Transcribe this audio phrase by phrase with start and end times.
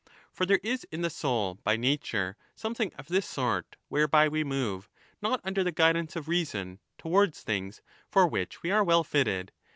[0.33, 4.89] For there is in the soul by nature something of this sort whereby we move,
[5.21, 9.51] not under the guidance of reason, towards things for which we are well fitted.